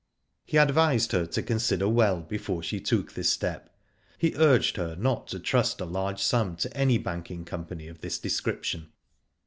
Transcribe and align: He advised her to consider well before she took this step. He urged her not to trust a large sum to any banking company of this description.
He 0.45 0.57
advised 0.57 1.11
her 1.11 1.27
to 1.27 1.43
consider 1.43 1.87
well 1.87 2.21
before 2.21 2.63
she 2.63 2.79
took 2.79 3.13
this 3.13 3.29
step. 3.29 3.71
He 4.17 4.33
urged 4.35 4.75
her 4.77 4.95
not 4.95 5.27
to 5.27 5.39
trust 5.39 5.79
a 5.79 5.85
large 5.85 6.19
sum 6.23 6.55
to 6.55 6.75
any 6.75 6.97
banking 6.97 7.45
company 7.45 7.87
of 7.87 8.01
this 8.01 8.17
description. 8.17 8.89